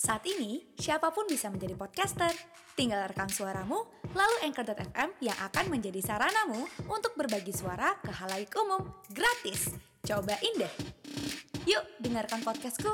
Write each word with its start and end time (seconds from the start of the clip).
Saat 0.00 0.24
ini, 0.24 0.64
siapa 0.80 1.12
pun 1.12 1.28
bisa 1.28 1.52
menjadi 1.52 1.76
podcaster. 1.76 2.32
Tinggal 2.72 3.04
rekam 3.12 3.28
suaramu, 3.28 3.84
lalu 4.16 4.36
Anchor.fm 4.48 5.12
yang 5.20 5.36
akan 5.36 5.68
menjadi 5.68 6.00
saranamu 6.00 6.64
untuk 6.88 7.12
berbagi 7.20 7.52
suara 7.52 8.00
ke 8.00 8.08
halayak 8.08 8.48
umum 8.56 8.80
gratis. 9.12 9.76
Cobain 10.00 10.56
deh. 10.56 10.72
Yuk, 11.68 11.84
dengarkan 12.00 12.40
podcastku. 12.40 12.88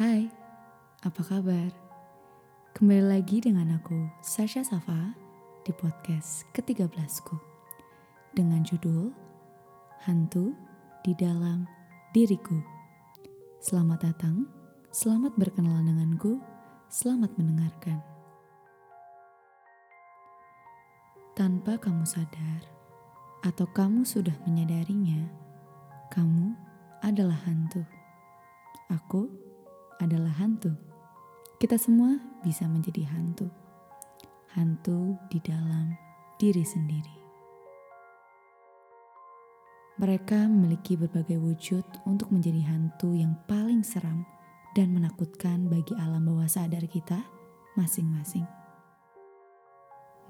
Hai, 0.00 0.32
apa 1.04 1.20
kabar? 1.20 1.87
Kembali 2.78 3.10
lagi 3.10 3.42
dengan 3.42 3.74
aku, 3.74 4.06
Sasha 4.22 4.62
Safa, 4.62 5.10
di 5.66 5.74
podcast 5.74 6.46
ke-13ku. 6.54 7.34
Dengan 8.30 8.62
judul, 8.62 9.10
Hantu 10.06 10.54
di 11.02 11.10
Dalam 11.18 11.66
Diriku. 12.14 12.54
Selamat 13.58 14.06
datang, 14.06 14.46
selamat 14.94 15.34
berkenalan 15.34 15.90
denganku, 15.90 16.38
selamat 16.86 17.34
mendengarkan. 17.34 17.98
Tanpa 21.34 21.82
kamu 21.82 22.06
sadar, 22.06 22.62
atau 23.42 23.66
kamu 23.74 24.06
sudah 24.06 24.38
menyadarinya, 24.46 25.26
kamu 26.14 26.54
adalah 27.02 27.42
hantu. 27.42 27.82
Aku 28.86 29.26
adalah 29.98 30.30
hantu. 30.38 30.87
Kita 31.58 31.74
semua 31.74 32.14
bisa 32.46 32.70
menjadi 32.70 33.02
hantu. 33.10 33.50
Hantu 34.54 35.18
di 35.26 35.42
dalam 35.42 35.90
diri 36.38 36.62
sendiri. 36.62 37.14
Mereka 39.98 40.46
memiliki 40.46 40.94
berbagai 40.94 41.34
wujud 41.42 41.82
untuk 42.06 42.30
menjadi 42.30 42.62
hantu 42.62 43.18
yang 43.18 43.34
paling 43.50 43.82
seram 43.82 44.22
dan 44.78 44.94
menakutkan 44.94 45.66
bagi 45.66 45.98
alam 45.98 46.30
bawah 46.30 46.46
sadar 46.46 46.86
kita 46.86 47.26
masing-masing. 47.74 48.46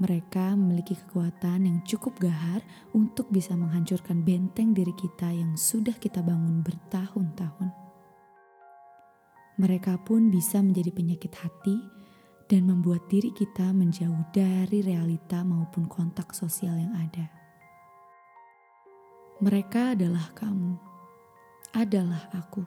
Mereka 0.00 0.56
memiliki 0.56 0.96
kekuatan 0.96 1.68
yang 1.68 1.84
cukup 1.84 2.16
gahar 2.24 2.64
untuk 2.96 3.28
bisa 3.28 3.52
menghancurkan 3.52 4.24
benteng 4.24 4.72
diri 4.72 4.96
kita 4.96 5.28
yang 5.28 5.60
sudah 5.60 5.92
kita 6.00 6.24
bangun 6.24 6.64
bertahun-tahun. 6.64 7.87
Mereka 9.58 10.06
pun 10.06 10.30
bisa 10.30 10.62
menjadi 10.62 10.94
penyakit 10.94 11.34
hati 11.34 11.76
dan 12.46 12.70
membuat 12.70 13.10
diri 13.10 13.34
kita 13.34 13.74
menjauh 13.74 14.30
dari 14.30 14.86
realita 14.86 15.42
maupun 15.42 15.90
kontak 15.90 16.30
sosial 16.30 16.78
yang 16.78 16.94
ada. 16.94 17.26
Mereka 19.42 19.98
adalah 19.98 20.30
kamu, 20.34 20.78
adalah 21.74 22.30
aku, 22.38 22.62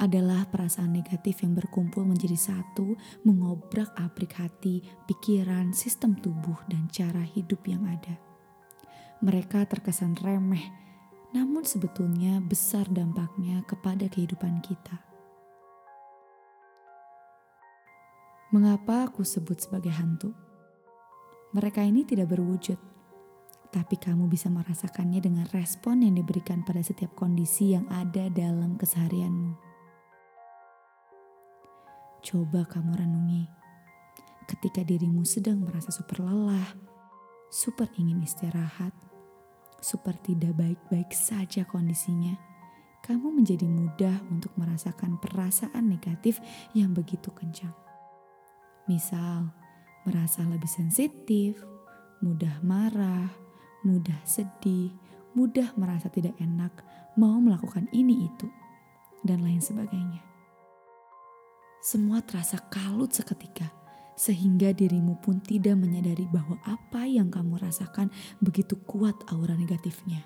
adalah 0.00 0.48
perasaan 0.48 0.92
negatif 0.92 1.44
yang 1.44 1.52
berkumpul 1.52 2.04
menjadi 2.04 2.36
satu, 2.36 2.96
mengobrak-abrik 3.28 4.40
hati, 4.40 4.80
pikiran, 5.04 5.76
sistem 5.76 6.16
tubuh, 6.16 6.58
dan 6.68 6.88
cara 6.88 7.22
hidup 7.22 7.60
yang 7.68 7.84
ada. 7.84 8.16
Mereka 9.20 9.68
terkesan 9.68 10.16
remeh, 10.16 10.68
namun 11.32 11.64
sebetulnya 11.64 12.40
besar 12.44 12.84
dampaknya 12.88 13.64
kepada 13.64 14.08
kehidupan 14.08 14.60
kita. 14.60 15.13
Mengapa 18.54 19.10
aku 19.10 19.26
sebut 19.26 19.58
sebagai 19.66 19.90
hantu? 19.90 20.30
Mereka 21.58 21.82
ini 21.82 22.06
tidak 22.06 22.30
berwujud, 22.30 22.78
tapi 23.74 23.98
kamu 23.98 24.30
bisa 24.30 24.46
merasakannya 24.46 25.18
dengan 25.18 25.42
respon 25.50 26.06
yang 26.06 26.14
diberikan 26.14 26.62
pada 26.62 26.78
setiap 26.78 27.18
kondisi 27.18 27.74
yang 27.74 27.82
ada 27.90 28.30
dalam 28.30 28.78
keseharianmu. 28.78 29.58
Coba 32.22 32.62
kamu 32.70 32.94
renungi, 32.94 33.42
ketika 34.46 34.86
dirimu 34.86 35.26
sedang 35.26 35.58
merasa 35.66 35.90
super 35.90 36.22
lelah, 36.22 36.78
super 37.50 37.90
ingin 37.98 38.22
istirahat, 38.22 38.94
super 39.82 40.14
tidak 40.22 40.54
baik-baik 40.54 41.10
saja 41.10 41.66
kondisinya, 41.66 42.38
kamu 43.02 43.34
menjadi 43.34 43.66
mudah 43.66 44.22
untuk 44.30 44.54
merasakan 44.54 45.18
perasaan 45.18 45.90
negatif 45.90 46.38
yang 46.70 46.94
begitu 46.94 47.34
kencang. 47.34 47.83
Misal, 48.84 49.48
merasa 50.04 50.44
lebih 50.44 50.68
sensitif, 50.68 51.56
mudah 52.20 52.60
marah, 52.60 53.32
mudah 53.80 54.20
sedih, 54.28 54.92
mudah 55.32 55.72
merasa 55.80 56.12
tidak 56.12 56.36
enak, 56.36 56.84
mau 57.16 57.40
melakukan 57.40 57.88
ini 57.96 58.28
itu, 58.28 58.44
dan 59.24 59.40
lain 59.40 59.64
sebagainya. 59.64 60.20
Semua 61.80 62.20
terasa 62.20 62.60
kalut 62.68 63.16
seketika, 63.16 63.72
sehingga 64.20 64.76
dirimu 64.76 65.16
pun 65.24 65.40
tidak 65.40 65.80
menyadari 65.80 66.28
bahwa 66.28 66.60
apa 66.68 67.08
yang 67.08 67.32
kamu 67.32 67.56
rasakan 67.56 68.12
begitu 68.44 68.76
kuat 68.84 69.16
aura 69.32 69.56
negatifnya. 69.56 70.20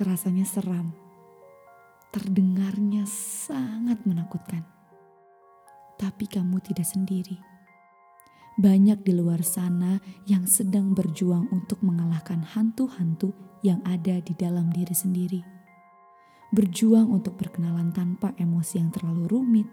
Terasanya 0.00 0.48
seram 0.48 1.04
terdengarnya 2.14 2.53
sangat 3.94 4.10
menakutkan. 4.10 4.62
Tapi 5.94 6.26
kamu 6.26 6.58
tidak 6.66 6.90
sendiri. 6.90 7.38
Banyak 8.58 9.06
di 9.06 9.14
luar 9.14 9.46
sana 9.46 10.02
yang 10.26 10.50
sedang 10.50 10.98
berjuang 10.98 11.46
untuk 11.54 11.78
mengalahkan 11.86 12.42
hantu-hantu 12.42 13.30
yang 13.62 13.78
ada 13.86 14.18
di 14.18 14.34
dalam 14.34 14.74
diri 14.74 14.94
sendiri. 14.94 15.40
Berjuang 16.50 17.10
untuk 17.10 17.38
berkenalan 17.38 17.94
tanpa 17.94 18.34
emosi 18.38 18.82
yang 18.82 18.90
terlalu 18.90 19.30
rumit, 19.30 19.68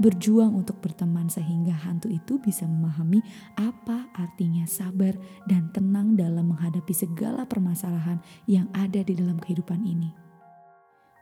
berjuang 0.00 0.56
untuk 0.56 0.80
berteman 0.80 1.28
sehingga 1.28 1.72
hantu 1.72 2.08
itu 2.08 2.40
bisa 2.40 2.64
memahami 2.64 3.20
apa 3.56 4.08
artinya 4.16 4.64
sabar 4.64 5.12
dan 5.48 5.72
tenang 5.72 6.16
dalam 6.16 6.52
menghadapi 6.52 6.92
segala 6.92 7.44
permasalahan 7.44 8.20
yang 8.48 8.68
ada 8.72 9.00
di 9.04 9.12
dalam 9.16 9.40
kehidupan 9.40 9.84
ini. 9.88 10.27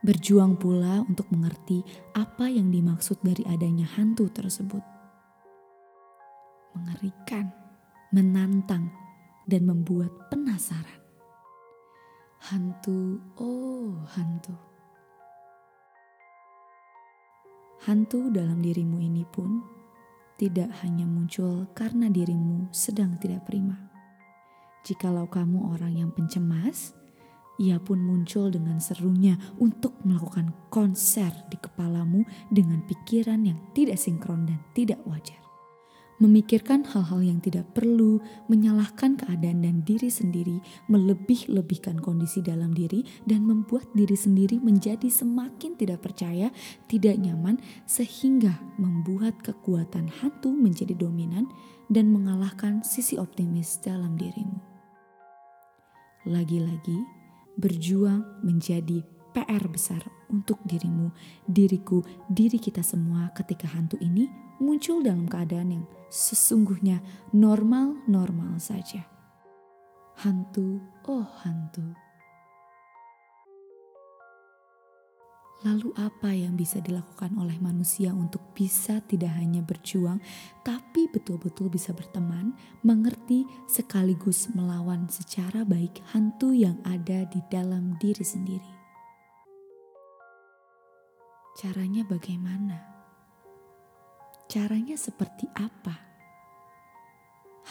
Berjuang 0.07 0.55
pula 0.55 1.03
untuk 1.03 1.27
mengerti 1.35 1.83
apa 2.15 2.47
yang 2.47 2.71
dimaksud 2.71 3.19
dari 3.19 3.43
adanya 3.43 3.83
hantu 3.99 4.31
tersebut. 4.31 4.79
Mengerikan, 6.71 7.51
menantang, 8.15 8.87
dan 9.51 9.67
membuat 9.67 10.31
penasaran. 10.31 11.03
Hantu, 12.39 13.19
oh 13.35 13.99
hantu. 14.15 14.55
Hantu 17.83 18.31
dalam 18.31 18.63
dirimu 18.63 19.03
ini 19.03 19.27
pun 19.27 19.59
tidak 20.39 20.71
hanya 20.87 21.03
muncul 21.03 21.67
karena 21.75 22.07
dirimu 22.07 22.71
sedang 22.71 23.19
tidak 23.19 23.43
prima. 23.43 23.75
Jikalau 24.87 25.27
kamu 25.27 25.75
orang 25.75 25.99
yang 25.99 26.11
pencemas, 26.15 26.96
ia 27.57 27.81
pun 27.81 27.97
muncul 28.01 28.53
dengan 28.53 28.77
serunya 28.77 29.37
untuk 29.57 29.97
melakukan 30.05 30.53
konser 30.69 31.33
di 31.49 31.57
kepalamu 31.57 32.21
dengan 32.53 32.85
pikiran 32.85 33.41
yang 33.45 33.57
tidak 33.73 33.97
sinkron 33.97 34.45
dan 34.45 34.61
tidak 34.77 35.01
wajar. 35.09 35.41
Memikirkan 36.17 36.81
hal-hal 36.81 37.21
yang 37.21 37.37
tidak 37.37 37.77
perlu, 37.77 38.17
menyalahkan 38.49 39.21
keadaan 39.21 39.61
dan 39.61 39.85
diri 39.85 40.09
sendiri, 40.09 40.57
melebih-lebihkan 40.89 42.01
kondisi 42.01 42.41
dalam 42.41 42.73
diri, 42.73 43.05
dan 43.29 43.45
membuat 43.45 43.85
diri 43.93 44.17
sendiri 44.17 44.57
menjadi 44.57 45.13
semakin 45.13 45.77
tidak 45.77 46.01
percaya, 46.01 46.49
tidak 46.89 47.21
nyaman, 47.21 47.61
sehingga 47.85 48.57
membuat 48.81 49.37
kekuatan 49.45 50.09
hantu 50.09 50.49
menjadi 50.57 50.97
dominan 50.97 51.45
dan 51.93 52.09
mengalahkan 52.09 52.81
sisi 52.81 53.21
optimis 53.21 53.77
dalam 53.85 54.17
dirimu. 54.17 54.57
Lagi-lagi, 56.25 57.16
berjuang 57.57 58.23
menjadi 58.45 59.01
PR 59.33 59.65
besar 59.69 60.01
untuk 60.29 60.57
dirimu, 60.65 61.13
diriku, 61.45 62.01
diri 62.29 62.57
kita 62.57 62.81
semua 62.81 63.29
ketika 63.33 63.69
hantu 63.69 63.97
ini 64.01 64.29
muncul 64.57 65.05
dalam 65.05 65.29
keadaan 65.29 65.69
yang 65.81 65.85
sesungguhnya 66.09 67.01
normal-normal 67.33 68.57
saja. 68.57 69.05
Hantu, 70.17 70.81
oh 71.05 71.25
hantu. 71.45 72.06
Lalu 75.65 75.89
apa 75.97 76.29
yang 76.37 76.53
bisa 76.53 76.77
dilakukan 76.77 77.33
oleh 77.41 77.57
manusia 77.57 78.13
untuk 78.13 78.53
bisa 78.53 79.01
tidak 79.09 79.33
hanya 79.41 79.65
berjuang 79.65 80.21
tapi 80.61 81.09
betul-betul 81.09 81.65
bisa 81.73 81.97
berteman, 81.97 82.53
mengerti 82.85 83.41
sekaligus 83.65 84.53
melawan 84.53 85.09
secara 85.09 85.65
baik 85.65 85.97
hantu 86.13 86.53
yang 86.53 86.77
ada 86.85 87.25
di 87.25 87.41
dalam 87.49 87.97
diri 87.97 88.21
sendiri? 88.21 88.73
Caranya 91.57 92.05
bagaimana? 92.05 92.77
Caranya 94.45 94.93
seperti 94.93 95.49
apa? 95.57 95.97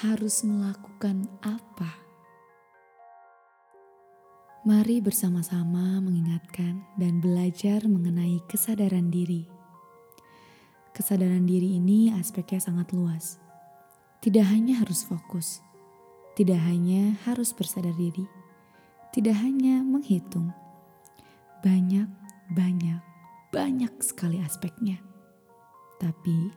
Harus 0.03 0.43
melakukan 0.43 1.31
apa? 1.39 2.06
Mari 4.67 4.99
bersama-sama 4.99 6.03
mengingatkan 6.03 6.83
dan 6.99 7.23
belajar 7.23 7.87
mengenai 7.87 8.43
kesadaran 8.51 9.15
diri. 9.15 9.47
Kesadaran 10.91 11.47
diri 11.47 11.79
ini 11.79 12.11
aspeknya 12.11 12.59
sangat 12.59 12.91
luas. 12.91 13.39
Tidak 14.19 14.43
hanya 14.43 14.83
harus 14.83 15.07
fokus, 15.07 15.63
tidak 16.35 16.59
hanya 16.67 17.15
harus 17.31 17.55
bersadar 17.55 17.95
diri, 17.95 18.27
tidak 19.15 19.39
hanya 19.39 19.87
menghitung. 19.87 20.51
Banyak, 21.63 22.11
banyak, 22.51 22.99
banyak 23.55 23.95
sekali 24.03 24.43
aspeknya. 24.43 24.99
Tapi 26.03 26.51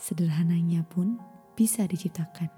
sederhananya 0.00 0.88
pun 0.88 1.20
bisa 1.52 1.84
diciptakan. 1.84 2.48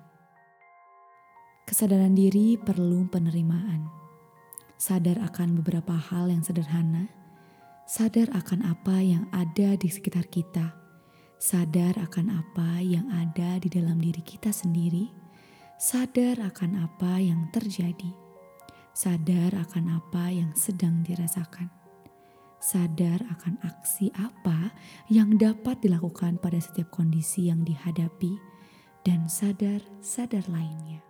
Kesadaran 1.67 2.15
diri 2.15 2.55
perlu 2.55 3.11
penerimaan 3.11 3.98
sadar 4.79 5.19
akan 5.27 5.59
beberapa 5.59 5.91
hal 5.91 6.31
yang 6.31 6.47
sederhana, 6.47 7.11
sadar 7.83 8.31
akan 8.31 8.63
apa 8.63 9.03
yang 9.03 9.27
ada 9.35 9.75
di 9.75 9.91
sekitar 9.91 10.31
kita, 10.31 10.71
sadar 11.43 11.99
akan 11.99 12.31
apa 12.31 12.79
yang 12.79 13.11
ada 13.11 13.59
di 13.59 13.67
dalam 13.67 13.99
diri 13.99 14.23
kita 14.23 14.55
sendiri, 14.55 15.11
sadar 15.83 16.39
akan 16.39 16.79
apa 16.79 17.19
yang 17.19 17.51
terjadi, 17.51 18.15
sadar 18.95 19.59
akan 19.67 19.99
apa 19.99 20.31
yang 20.31 20.55
sedang 20.55 21.03
dirasakan, 21.03 21.75
sadar 22.63 23.19
akan 23.35 23.59
aksi 23.67 24.15
apa 24.15 24.71
yang 25.11 25.35
dapat 25.35 25.83
dilakukan 25.83 26.39
pada 26.39 26.63
setiap 26.63 26.95
kondisi 26.95 27.51
yang 27.51 27.67
dihadapi, 27.67 28.39
dan 29.03 29.27
sadar-sadar 29.27 30.47
lainnya. 30.47 31.03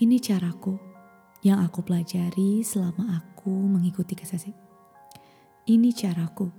Ini 0.00 0.16
caraku 0.24 1.01
yang 1.42 1.58
aku 1.62 1.82
pelajari 1.82 2.62
selama 2.62 3.18
aku 3.18 3.50
mengikuti 3.50 4.14
kesesi. 4.14 4.54
Ini 5.66 5.90
caraku 5.94 6.50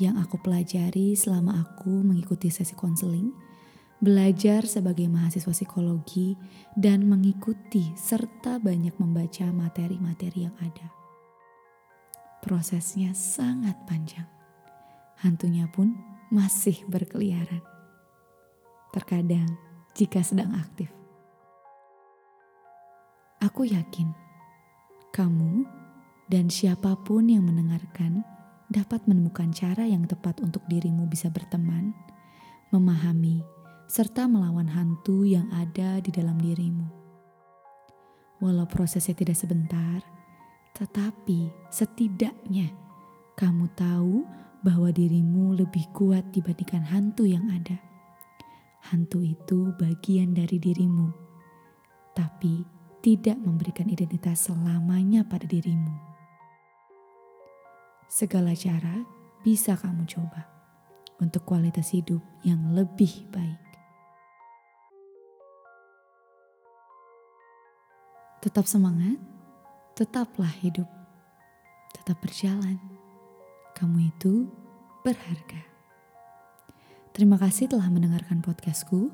yang 0.00 0.16
aku 0.16 0.40
pelajari 0.40 1.12
selama 1.16 1.60
aku 1.60 2.00
mengikuti 2.00 2.48
sesi 2.48 2.72
konseling, 2.72 3.32
belajar 4.00 4.64
sebagai 4.64 5.08
mahasiswa 5.08 5.52
psikologi, 5.52 6.36
dan 6.76 7.04
mengikuti 7.04 7.92
serta 7.96 8.56
banyak 8.60 8.96
membaca 8.96 9.48
materi-materi 9.52 10.48
yang 10.48 10.56
ada. 10.60 10.88
Prosesnya 12.42 13.14
sangat 13.14 13.78
panjang. 13.86 14.26
Hantunya 15.22 15.70
pun 15.70 15.94
masih 16.34 16.82
berkeliaran. 16.90 17.62
Terkadang 18.90 19.46
jika 19.94 20.24
sedang 20.26 20.50
aktif. 20.56 21.01
Aku 23.42 23.66
yakin 23.66 24.06
kamu 25.10 25.66
dan 26.30 26.46
siapa 26.46 26.94
pun 27.02 27.26
yang 27.26 27.42
mendengarkan 27.42 28.22
dapat 28.70 29.02
menemukan 29.10 29.50
cara 29.50 29.82
yang 29.82 30.06
tepat 30.06 30.38
untuk 30.38 30.62
dirimu 30.70 31.10
bisa 31.10 31.26
berteman, 31.26 31.90
memahami, 32.70 33.42
serta 33.90 34.30
melawan 34.30 34.70
hantu 34.70 35.26
yang 35.26 35.50
ada 35.50 35.98
di 35.98 36.14
dalam 36.14 36.38
dirimu. 36.38 36.86
Walau 38.38 38.62
prosesnya 38.70 39.18
tidak 39.18 39.34
sebentar, 39.34 39.98
tetapi 40.78 41.50
setidaknya 41.66 42.70
kamu 43.34 43.66
tahu 43.74 44.22
bahwa 44.62 44.94
dirimu 44.94 45.58
lebih 45.58 45.90
kuat 45.90 46.30
dibandingkan 46.30 46.86
hantu 46.86 47.26
yang 47.26 47.50
ada. 47.50 47.74
Hantu 48.86 49.26
itu 49.26 49.74
bagian 49.82 50.30
dari 50.30 50.62
dirimu, 50.62 51.10
tapi 52.14 52.81
tidak 53.02 53.34
memberikan 53.34 53.90
identitas 53.90 54.46
selamanya 54.46 55.26
pada 55.26 55.42
dirimu. 55.42 55.90
Segala 58.06 58.54
cara 58.54 59.02
bisa 59.42 59.74
kamu 59.74 60.06
coba 60.06 60.46
untuk 61.18 61.42
kualitas 61.42 61.90
hidup 61.90 62.22
yang 62.46 62.62
lebih 62.78 63.26
baik. 63.34 63.58
Tetap 68.38 68.70
semangat, 68.70 69.18
tetaplah 69.98 70.50
hidup, 70.62 70.86
tetap 71.94 72.22
berjalan. 72.22 72.78
Kamu 73.74 73.98
itu 74.14 74.46
berharga. 75.02 75.62
Terima 77.10 77.34
kasih 77.34 77.66
telah 77.66 77.90
mendengarkan 77.90 78.42
podcastku. 78.42 79.10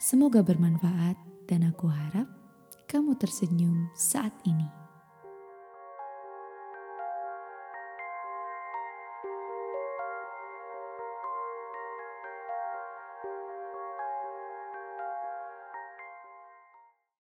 Semoga 0.00 0.40
bermanfaat 0.40 1.16
dan 1.48 1.68
aku 1.68 1.88
harap 1.88 2.35
kamu 3.06 3.22
tersenyum 3.22 3.86
saat 3.94 4.34
ini. 4.50 4.85